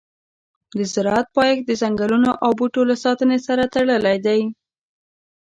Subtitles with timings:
[0.77, 4.41] د زراعت پایښت د ځنګلونو او بوټو له ساتنې سره تړلی دی.